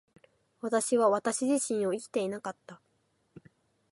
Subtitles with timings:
[0.61, 2.81] 私は私自身を生きていなかった。